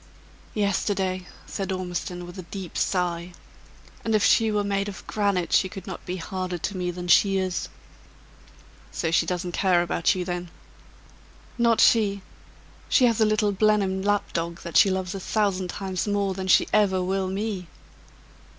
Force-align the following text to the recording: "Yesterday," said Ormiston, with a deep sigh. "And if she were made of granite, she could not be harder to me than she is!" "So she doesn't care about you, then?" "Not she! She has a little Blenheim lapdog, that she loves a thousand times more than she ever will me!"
"Yesterday," 0.55 1.27
said 1.45 1.71
Ormiston, 1.71 2.25
with 2.25 2.39
a 2.39 2.49
deep 2.49 2.75
sigh. 2.75 3.33
"And 4.03 4.15
if 4.15 4.23
she 4.23 4.51
were 4.51 4.63
made 4.63 4.89
of 4.89 5.05
granite, 5.05 5.53
she 5.53 5.69
could 5.69 5.85
not 5.85 6.03
be 6.07 6.15
harder 6.17 6.57
to 6.57 6.75
me 6.75 6.89
than 6.89 7.07
she 7.07 7.37
is!" 7.37 7.69
"So 8.91 9.11
she 9.11 9.27
doesn't 9.27 9.51
care 9.51 9.83
about 9.83 10.15
you, 10.15 10.25
then?" 10.25 10.49
"Not 11.59 11.79
she! 11.79 12.23
She 12.89 13.05
has 13.05 13.21
a 13.21 13.25
little 13.25 13.51
Blenheim 13.51 14.01
lapdog, 14.01 14.61
that 14.61 14.75
she 14.75 14.89
loves 14.89 15.13
a 15.13 15.19
thousand 15.19 15.67
times 15.67 16.07
more 16.07 16.33
than 16.33 16.47
she 16.47 16.67
ever 16.73 17.03
will 17.03 17.27
me!" 17.27 17.67